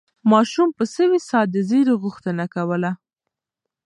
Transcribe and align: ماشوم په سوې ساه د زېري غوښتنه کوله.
ماشوم 0.31 0.69
په 0.77 0.83
سوې 0.95 1.19
ساه 1.29 1.45
د 1.53 1.55
زېري 1.69 1.93
غوښتنه 2.03 2.45
کوله. 2.55 2.91